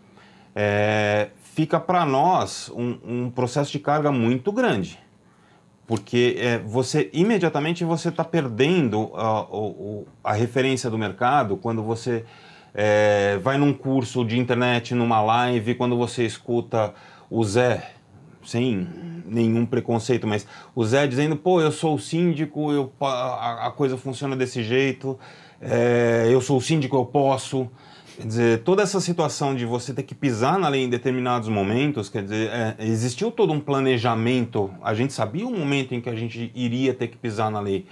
É, 0.55 1.31
fica 1.55 1.79
para 1.79 2.05
nós 2.05 2.71
um, 2.75 2.99
um 3.05 3.31
processo 3.31 3.71
de 3.73 3.79
carga 3.79 4.11
muito 4.11 4.51
grande 4.53 4.99
porque 5.87 6.37
é, 6.39 6.59
você 6.59 7.11
imediatamente 7.13 7.85
você 7.85 8.09
está 8.09 8.25
perdendo 8.25 9.11
a, 9.15 9.41
a, 9.41 10.31
a, 10.31 10.33
referência 10.33 10.89
do 10.89 10.97
mercado 10.97 11.57
quando 11.57 11.83
você 11.83 12.25
é, 12.75 13.39
vai 13.43 13.59
num 13.59 13.73
curso 13.73 14.25
de 14.25 14.39
internet, 14.39 14.95
numa 14.95 15.21
live, 15.21 15.75
quando 15.75 15.97
você 15.97 16.25
escuta 16.25 16.95
o 17.29 17.45
Zé, 17.45 17.91
sem 18.45 18.89
nenhum 19.27 19.67
preconceito, 19.67 20.27
mas 20.27 20.47
o 20.75 20.85
Zé 20.85 21.07
dizendo, 21.07 21.37
pô, 21.37 21.61
eu 21.61 21.71
sou 21.71 21.95
o 21.95 21.99
síndico, 21.99 22.73
eu, 22.73 22.93
a, 23.01 23.67
a 23.67 23.71
coisa 23.71 23.97
funciona 23.97 24.35
desse 24.35 24.63
jeito, 24.63 25.19
é, 25.61 26.29
eu 26.31 26.41
sou 26.41 26.57
o 26.57 26.61
síndico, 26.61 26.97
eu 26.97 27.05
posso. 27.05 27.69
Quer 28.23 28.29
dizer, 28.29 28.59
toda 28.63 28.85
essa 28.85 29.01
situação 29.01 29.53
de 29.53 29.67
você 29.67 29.93
ter 29.93 30.05
que 30.05 30.15
pisar 30.15 30.57
na 30.57 30.69
lei 30.69 30.85
em 30.85 30.89
determinados 30.89 31.49
momentos, 31.49 32.09
quer 32.09 32.23
dizer, 32.23 32.51
é, 32.51 32.77
existiu 32.79 33.33
todo 33.33 33.53
um 33.53 33.59
planejamento, 33.59 34.71
a 34.81 34.95
gente 34.95 35.13
sabia 35.13 35.45
o 35.45 35.51
momento 35.51 35.93
em 35.93 36.01
que 36.01 36.09
a 36.09 36.15
gente 36.15 36.53
iria 36.55 36.95
ter 36.95 37.09
que 37.09 37.17
pisar 37.17 37.51
na 37.51 37.59
lei. 37.59 37.85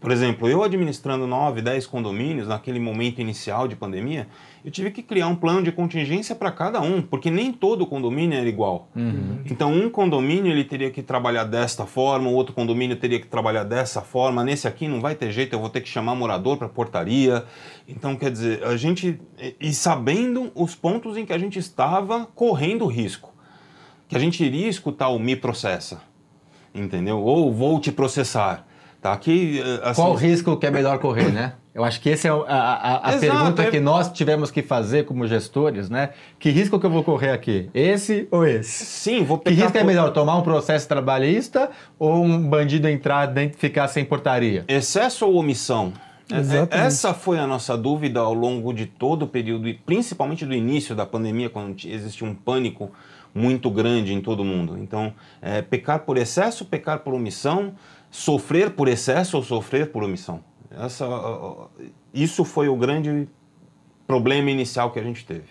Por 0.00 0.12
exemplo, 0.12 0.48
eu 0.48 0.62
administrando 0.62 1.26
9, 1.26 1.60
10 1.60 1.86
condomínios 1.86 2.46
naquele 2.46 2.78
momento 2.78 3.20
inicial 3.20 3.66
de 3.66 3.74
pandemia, 3.74 4.28
eu 4.64 4.70
tive 4.70 4.92
que 4.92 5.02
criar 5.02 5.26
um 5.26 5.34
plano 5.34 5.60
de 5.62 5.72
contingência 5.72 6.36
para 6.36 6.52
cada 6.52 6.80
um, 6.80 7.02
porque 7.02 7.32
nem 7.32 7.52
todo 7.52 7.84
condomínio 7.84 8.38
era 8.38 8.48
igual. 8.48 8.88
Uhum. 8.94 9.40
Então, 9.44 9.72
um 9.72 9.90
condomínio 9.90 10.52
ele 10.52 10.62
teria 10.62 10.88
que 10.90 11.02
trabalhar 11.02 11.44
desta 11.44 11.84
forma, 11.84 12.28
o 12.28 12.34
outro 12.34 12.54
condomínio 12.54 12.94
teria 12.94 13.18
que 13.18 13.26
trabalhar 13.26 13.64
dessa 13.64 14.00
forma. 14.00 14.44
Nesse 14.44 14.68
aqui 14.68 14.86
não 14.86 15.00
vai 15.00 15.16
ter 15.16 15.32
jeito, 15.32 15.54
eu 15.54 15.58
vou 15.58 15.68
ter 15.68 15.80
que 15.80 15.88
chamar 15.88 16.14
morador 16.14 16.56
para 16.56 16.68
portaria. 16.68 17.44
Então, 17.88 18.14
quer 18.14 18.30
dizer, 18.30 18.62
a 18.62 18.76
gente 18.76 19.20
e 19.60 19.72
sabendo 19.72 20.52
os 20.54 20.76
pontos 20.76 21.16
em 21.16 21.26
que 21.26 21.32
a 21.32 21.38
gente 21.38 21.58
estava 21.58 22.24
correndo 22.36 22.86
risco, 22.86 23.34
que 24.06 24.16
a 24.16 24.20
gente 24.20 24.44
iria 24.44 24.68
escutar 24.68 25.08
o 25.08 25.18
me 25.18 25.34
processa, 25.34 26.02
entendeu? 26.72 27.18
Ou 27.20 27.52
vou 27.52 27.80
te 27.80 27.90
processar. 27.90 28.67
Tá 29.00 29.12
aqui, 29.12 29.60
eh, 29.60 29.80
assim... 29.82 30.02
Qual 30.02 30.12
o 30.12 30.16
risco 30.16 30.56
que 30.56 30.66
é 30.66 30.70
melhor 30.70 30.98
correr, 30.98 31.30
né? 31.30 31.52
Eu 31.72 31.84
acho 31.84 32.00
que 32.00 32.10
essa 32.10 32.26
é 32.26 32.30
a, 32.32 32.34
a, 32.34 33.10
a 33.10 33.14
Exato, 33.14 33.20
pergunta 33.20 33.62
é... 33.62 33.70
que 33.70 33.78
nós 33.78 34.10
tivemos 34.10 34.50
que 34.50 34.62
fazer 34.62 35.04
como 35.04 35.24
gestores, 35.28 35.88
né? 35.88 36.10
Que 36.40 36.50
risco 36.50 36.80
que 36.80 36.84
eu 36.84 36.90
vou 36.90 37.04
correr 37.04 37.30
aqui? 37.30 37.70
Esse 37.72 38.26
ou 38.32 38.44
esse? 38.44 38.84
Sim, 38.84 39.22
vou 39.22 39.38
pegar... 39.38 39.54
Que 39.54 39.62
risco 39.62 39.78
é 39.78 39.84
melhor, 39.84 40.12
tomar 40.12 40.36
um 40.36 40.42
processo 40.42 40.88
trabalhista 40.88 41.70
ou 41.96 42.24
um 42.24 42.48
bandido 42.48 42.88
entrar 42.88 43.26
dentro 43.26 43.56
e 43.56 43.60
ficar 43.60 43.86
sem 43.86 44.04
portaria? 44.04 44.64
Excesso 44.66 45.26
ou 45.26 45.36
omissão? 45.36 45.92
É, 46.30 46.38
Exatamente. 46.38 46.86
Essa 46.86 47.14
foi 47.14 47.38
a 47.38 47.46
nossa 47.46 47.76
dúvida 47.76 48.18
ao 48.18 48.34
longo 48.34 48.74
de 48.74 48.86
todo 48.86 49.22
o 49.22 49.28
período, 49.28 49.68
e 49.68 49.74
principalmente 49.74 50.44
do 50.44 50.52
início 50.52 50.96
da 50.96 51.06
pandemia, 51.06 51.48
quando 51.48 51.76
existia 51.86 52.26
um 52.26 52.34
pânico 52.34 52.90
muito 53.34 53.70
grande 53.70 54.12
em 54.12 54.20
todo 54.20 54.44
mundo. 54.44 54.76
Então, 54.78 55.12
é, 55.40 55.62
pecar 55.62 56.00
por 56.00 56.16
excesso, 56.16 56.64
pecar 56.64 57.00
por 57.00 57.14
omissão 57.14 57.74
sofrer 58.10 58.70
por 58.70 58.88
excesso 58.88 59.36
ou 59.36 59.42
sofrer 59.42 59.90
por 59.90 60.02
omissão. 60.02 60.42
Essa, 60.70 61.06
isso 62.12 62.44
foi 62.44 62.68
o 62.68 62.76
grande 62.76 63.28
problema 64.06 64.50
inicial 64.50 64.90
que 64.90 64.98
a 64.98 65.02
gente 65.02 65.24
teve. 65.24 65.44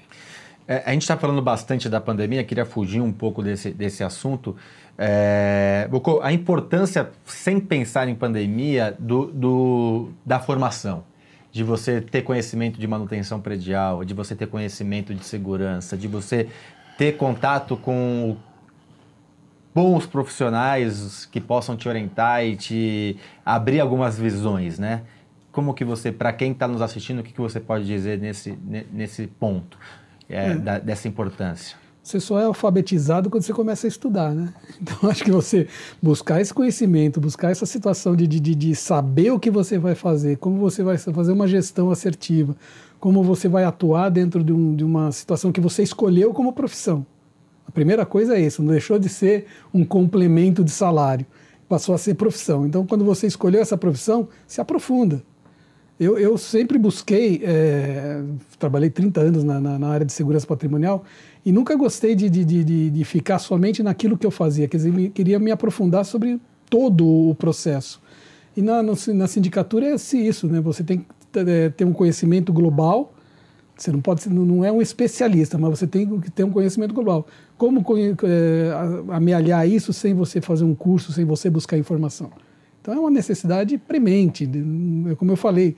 É, 0.68 0.84
a 0.86 0.92
gente 0.92 1.04
está 1.04 1.16
falando 1.16 1.42
bastante 1.42 1.88
da 1.88 2.02
pandemia, 2.02 2.44
queria 2.44 2.66
fugir 2.66 3.00
um 3.00 3.12
pouco 3.12 3.42
desse, 3.42 3.72
desse 3.72 4.04
assunto. 4.04 4.56
É, 4.98 5.88
a 6.22 6.34
importância, 6.34 7.10
sem 7.26 7.60
pensar 7.60 8.10
em 8.10 8.16
pandemia, 8.16 8.96
do, 9.00 9.28
do, 9.28 10.10
da 10.26 10.40
formação. 10.40 11.06
De 11.52 11.64
você 11.64 12.02
ter 12.02 12.22
conhecimento 12.24 12.80
de 12.80 12.86
manutenção 12.86 13.40
predial, 13.40 14.04
de 14.04 14.14
você 14.14 14.36
ter 14.36 14.48
conhecimento 14.48 15.16
de 15.16 15.24
segurança, 15.24 15.96
de 15.96 16.08
você 16.08 16.50
ter 16.98 17.16
contato 17.16 17.78
com 17.78 18.36
bons 19.78 20.08
profissionais 20.08 21.28
que 21.32 21.40
possam 21.40 21.78
te 21.78 21.88
orientar 21.88 22.44
e 22.44 22.56
te 22.56 23.16
abrir 23.46 23.80
algumas 23.80 24.18
visões, 24.18 24.80
né? 24.80 25.04
Como 25.52 25.72
que 25.72 25.86
você, 25.86 26.12
para 26.12 26.34
quem 26.34 26.52
está 26.52 26.68
nos 26.68 26.82
assistindo, 26.82 27.20
o 27.20 27.24
que, 27.24 27.32
que 27.32 27.40
você 27.40 27.60
pode 27.60 27.86
dizer 27.86 28.18
nesse, 28.18 28.58
nesse 28.92 29.28
ponto 29.28 29.78
é, 30.28 30.48
é. 30.48 30.56
Da, 30.56 30.80
dessa 30.80 31.08
importância? 31.08 31.78
Você 32.02 32.20
só 32.20 32.40
é 32.40 32.46
alfabetizado 32.46 33.30
quando 33.30 33.44
você 33.44 33.54
começa 33.54 33.86
a 33.86 33.88
estudar, 33.90 34.34
né? 34.34 34.52
Então, 34.82 35.12
acho 35.12 35.24
que 35.24 35.30
você 35.32 35.68
buscar 36.02 36.42
esse 36.42 36.52
conhecimento, 36.52 37.22
buscar 37.22 37.52
essa 37.52 37.68
situação 37.68 38.16
de, 38.16 38.26
de, 38.26 38.40
de 38.40 38.76
saber 38.76 39.30
o 39.30 39.40
que 39.40 39.52
você 39.52 39.78
vai 39.78 39.94
fazer, 39.94 40.38
como 40.38 40.58
você 40.58 40.82
vai 40.82 40.98
fazer 40.98 41.34
uma 41.34 41.48
gestão 41.48 41.92
assertiva, 41.92 42.56
como 43.00 43.22
você 43.22 43.48
vai 43.48 43.64
atuar 43.64 44.10
dentro 44.10 44.44
de, 44.44 44.52
um, 44.52 44.76
de 44.76 44.84
uma 44.84 45.12
situação 45.12 45.52
que 45.52 45.62
você 45.62 45.84
escolheu 45.84 46.34
como 46.34 46.52
profissão. 46.52 47.06
A 47.68 47.72
primeira 47.72 48.06
coisa 48.06 48.36
é 48.36 48.42
isso, 48.42 48.64
não 48.64 48.72
deixou 48.72 48.98
de 48.98 49.10
ser 49.10 49.46
um 49.74 49.84
complemento 49.84 50.64
de 50.64 50.72
salário, 50.72 51.26
passou 51.68 51.94
a 51.94 51.98
ser 51.98 52.16
profissão. 52.16 52.66
Então, 52.66 52.86
quando 52.86 53.04
você 53.04 53.28
escolheu 53.28 53.62
essa 53.62 53.78
profissão, 53.78 54.30
se 54.48 54.62
aprofunda. 54.62 55.22
Eu, 56.00 56.18
eu 56.18 56.38
sempre 56.38 56.78
busquei, 56.78 57.42
é, 57.44 58.22
trabalhei 58.60 58.90
30 58.90 59.20
anos 59.20 59.44
na, 59.44 59.60
na, 59.60 59.80
na, 59.80 59.88
área 59.88 60.06
de 60.06 60.14
segurança 60.14 60.46
patrimonial 60.46 61.04
e 61.44 61.52
nunca 61.52 61.76
gostei 61.76 62.14
de, 62.14 62.30
de, 62.30 62.46
de, 62.46 62.90
de 62.92 63.04
ficar 63.04 63.40
somente 63.40 63.82
naquilo 63.82 64.16
que 64.16 64.26
eu 64.26 64.30
fazia, 64.30 64.68
quer 64.68 64.78
dizer, 64.78 64.94
me, 64.94 65.10
queria 65.10 65.40
me 65.40 65.50
aprofundar 65.50 66.06
sobre 66.06 66.40
todo 66.70 67.04
o 67.04 67.34
processo. 67.34 68.00
E 68.56 68.62
na, 68.62 68.84
na 68.84 69.28
sindicatura 69.28 69.88
é 69.88 69.96
isso, 69.96 70.48
né? 70.48 70.62
você 70.62 70.84
tem 70.84 71.00
que 71.00 71.40
é, 71.40 71.70
ter 71.70 71.84
um 71.84 71.94
conhecimento 71.94 72.54
global, 72.54 73.14
você 73.78 73.92
não 73.92 74.02
pode, 74.02 74.28
não 74.28 74.66
é 74.66 74.72
um 74.72 74.82
especialista, 74.82 75.58
mas 75.58 75.80
você 75.80 75.86
tem 75.86 76.20
que 76.20 76.32
ter 76.32 76.44
um 76.44 76.52
conhecimento 76.52 76.94
global. 76.94 77.28
Como 77.58 77.84
é, 78.24 79.14
amealhar 79.14 79.68
isso 79.68 79.94
sem 79.94 80.14
você 80.14 80.42
fazer 80.42 80.64
um 80.64 80.74
curso, 80.74 81.12
sem 81.12 81.24
você 81.24 81.50
buscar 81.50 81.78
informação? 81.78 82.32
Então 82.82 82.94
é 82.94 83.00
uma 83.00 83.12
necessidade 83.12 83.78
premente. 83.78 84.50
Como 85.18 85.32
eu 85.32 85.38
falei, 85.38 85.76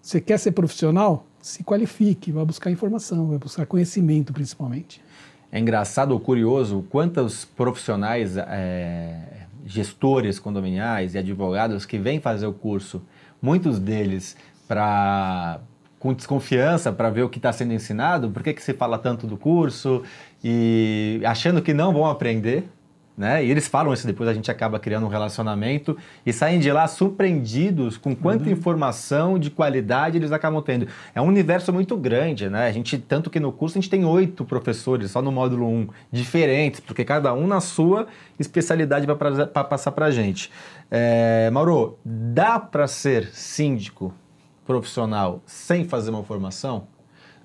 você 0.00 0.20
quer 0.20 0.38
ser 0.38 0.52
profissional? 0.52 1.26
Se 1.40 1.62
qualifique, 1.62 2.32
vá 2.32 2.44
buscar 2.44 2.70
informação, 2.70 3.28
vai 3.28 3.38
buscar 3.38 3.66
conhecimento 3.66 4.32
principalmente. 4.32 5.02
É 5.50 5.60
engraçado 5.60 6.12
ou 6.12 6.20
curioso 6.20 6.84
quantos 6.88 7.44
profissionais, 7.44 8.36
é, 8.36 9.46
gestores 9.64 10.38
condominiais 10.38 11.14
e 11.14 11.18
advogados 11.18 11.84
que 11.84 11.98
vêm 11.98 12.20
fazer 12.20 12.46
o 12.46 12.52
curso, 12.52 13.02
muitos 13.40 13.78
deles 13.78 14.36
para 14.66 15.60
com 16.02 16.12
desconfiança 16.12 16.90
para 16.90 17.08
ver 17.10 17.22
o 17.22 17.28
que 17.28 17.38
está 17.38 17.52
sendo 17.52 17.72
ensinado, 17.72 18.28
por 18.28 18.42
que, 18.42 18.52
que 18.52 18.60
se 18.60 18.74
fala 18.74 18.98
tanto 18.98 19.24
do 19.24 19.36
curso 19.36 20.02
e 20.42 21.20
achando 21.24 21.62
que 21.62 21.72
não 21.72 21.92
vão 21.92 22.06
aprender, 22.06 22.64
né? 23.16 23.44
E 23.44 23.48
eles 23.48 23.68
falam 23.68 23.92
isso 23.94 24.04
depois, 24.04 24.28
a 24.28 24.34
gente 24.34 24.50
acaba 24.50 24.80
criando 24.80 25.06
um 25.06 25.08
relacionamento 25.08 25.96
e 26.26 26.32
saem 26.32 26.58
de 26.58 26.72
lá 26.72 26.88
surpreendidos 26.88 27.96
com 27.96 28.16
quanta 28.16 28.46
uhum. 28.46 28.50
informação 28.50 29.38
de 29.38 29.48
qualidade 29.48 30.16
eles 30.16 30.32
acabam 30.32 30.60
tendo. 30.60 30.88
É 31.14 31.22
um 31.22 31.26
universo 31.26 31.72
muito 31.72 31.96
grande, 31.96 32.50
né? 32.50 32.66
A 32.66 32.72
gente, 32.72 32.98
tanto 32.98 33.30
que 33.30 33.38
no 33.38 33.52
curso 33.52 33.78
a 33.78 33.80
gente 33.80 33.88
tem 33.88 34.04
oito 34.04 34.44
professores, 34.44 35.12
só 35.12 35.22
no 35.22 35.30
módulo 35.30 35.68
1, 35.68 35.72
um, 35.72 35.88
diferentes, 36.10 36.80
porque 36.80 37.04
cada 37.04 37.32
um 37.32 37.46
na 37.46 37.60
sua 37.60 38.08
especialidade 38.40 39.06
para 39.06 39.62
passar 39.62 39.92
para 39.92 40.06
a 40.06 40.10
gente. 40.10 40.50
É, 40.90 41.48
Mauro, 41.52 41.96
dá 42.04 42.58
para 42.58 42.88
ser 42.88 43.28
síndico 43.28 44.12
profissional 44.64 45.42
sem 45.46 45.84
fazer 45.84 46.10
uma 46.10 46.22
formação? 46.22 46.86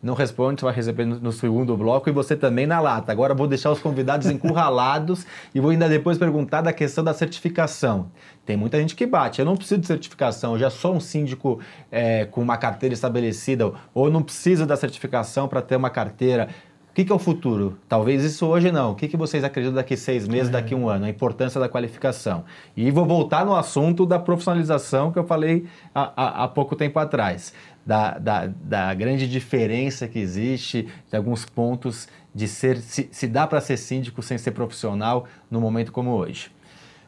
Não 0.01 0.13
responde, 0.13 0.63
vai 0.63 0.73
receber 0.73 1.05
no, 1.05 1.19
no, 1.19 1.31
segundo 1.31 1.75
bloco 1.75 2.07
e 2.07 2.11
você 2.11 2.35
também 2.35 2.67
na 2.67 2.79
lata. 2.79 3.11
Agora 3.11 3.33
vou 3.33 3.47
deixar 3.47 3.71
os 3.71 3.79
convidados 3.79 4.27
encurralados 4.27 5.25
e 5.53 5.59
vou 5.59 5.71
ainda 5.71 5.89
depois 5.89 6.17
perguntar 6.17 6.61
da 6.61 6.71
questão 6.71 7.03
da 7.03 7.13
certificação. 7.13 8.11
Tem 8.45 8.55
muita 8.55 8.79
gente 8.79 8.95
que 8.95 9.05
bate. 9.05 9.39
Eu 9.39 9.45
não 9.45 9.57
preciso 9.57 9.81
de 9.81 9.87
certificação, 9.87 10.53
eu 10.53 10.59
já 10.59 10.69
sou 10.69 10.95
um 10.95 10.99
síndico 10.99 11.59
é, 11.91 12.25
com 12.25 12.41
uma 12.41 12.57
carteira 12.57 12.93
estabelecida, 12.93 13.71
ou 13.93 14.09
não 14.09 14.21
preciso 14.21 14.65
da 14.65 14.75
certificação 14.75 15.47
para 15.47 15.61
ter 15.61 15.75
uma 15.75 15.89
carteira 15.89 16.49
que, 16.97 17.05
que 17.05 17.11
é 17.11 17.15
o 17.15 17.19
futuro? 17.19 17.77
Talvez 17.87 18.23
isso 18.23 18.47
hoje 18.47 18.71
não. 18.71 18.93
O 18.93 18.95
que, 18.95 19.07
que 19.07 19.15
vocês 19.15 19.43
acreditam 19.43 19.75
daqui 19.75 19.95
seis 19.95 20.27
meses, 20.27 20.49
daqui 20.49 20.73
um 20.73 20.89
ano? 20.89 21.05
A 21.05 21.09
importância 21.09 21.61
da 21.61 21.69
qualificação. 21.69 22.43
E 22.75 22.89
vou 22.89 23.05
voltar 23.05 23.45
no 23.45 23.55
assunto 23.55 24.03
da 24.03 24.17
profissionalização 24.17 25.11
que 25.11 25.19
eu 25.19 25.23
falei 25.23 25.67
há, 25.93 26.11
há, 26.15 26.43
há 26.43 26.47
pouco 26.47 26.75
tempo 26.75 26.97
atrás. 26.97 27.53
Da, 27.85 28.17
da, 28.17 28.47
da, 28.47 28.93
grande 28.95 29.29
diferença 29.29 30.07
que 30.07 30.17
existe, 30.17 30.87
de 31.07 31.15
alguns 31.15 31.45
pontos 31.45 32.07
de 32.33 32.47
ser, 32.47 32.77
se, 32.77 33.07
se 33.11 33.27
dá 33.27 33.45
para 33.45 33.61
ser 33.61 33.77
síndico 33.77 34.23
sem 34.23 34.39
ser 34.39 34.49
profissional 34.49 35.27
num 35.51 35.61
momento 35.61 35.91
como 35.91 36.09
hoje. 36.15 36.49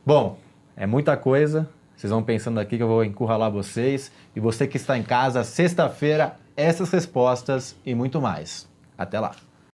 Bom, 0.05 0.37
é 0.77 0.85
muita 0.85 1.17
coisa, 1.17 1.67
Vocês 1.97 2.11
vão 2.11 2.21
pensando 2.21 2.59
aqui 2.59 2.77
que 2.77 2.83
eu 2.83 2.87
vou 2.87 3.03
encurralar 3.03 3.49
vocês. 3.49 4.11
E 4.35 4.39
você 4.39 4.67
que 4.67 4.77
está 4.77 4.95
em 4.95 5.03
casa, 5.03 5.43
sexta-feira, 5.43 6.35
essas 6.55 6.91
respostas 6.91 7.75
e 7.83 7.95
muito 7.95 8.21
mais. 8.21 8.69
Até 8.95 9.19
lá! 9.19 9.48